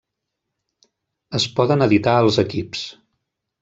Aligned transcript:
Es 1.41 1.47
poden 1.61 1.87
editar 1.89 2.19
els 2.25 2.43
equips. 2.49 2.87